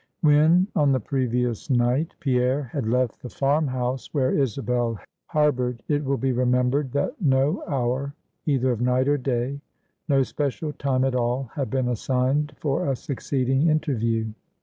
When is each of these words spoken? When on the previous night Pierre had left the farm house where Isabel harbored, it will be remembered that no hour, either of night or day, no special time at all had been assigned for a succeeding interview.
When 0.21 0.65
on 0.75 0.91
the 0.93 0.99
previous 0.99 1.69
night 1.69 2.15
Pierre 2.19 2.63
had 2.63 2.87
left 2.87 3.21
the 3.21 3.29
farm 3.29 3.67
house 3.67 4.11
where 4.15 4.31
Isabel 4.35 4.97
harbored, 5.27 5.83
it 5.87 6.03
will 6.03 6.17
be 6.17 6.31
remembered 6.31 6.91
that 6.93 7.21
no 7.21 7.63
hour, 7.67 8.15
either 8.47 8.71
of 8.71 8.81
night 8.81 9.07
or 9.07 9.19
day, 9.19 9.61
no 10.09 10.23
special 10.23 10.73
time 10.73 11.05
at 11.05 11.13
all 11.13 11.51
had 11.53 11.69
been 11.69 11.87
assigned 11.87 12.53
for 12.57 12.87
a 12.89 12.95
succeeding 12.95 13.67
interview. 13.69 14.29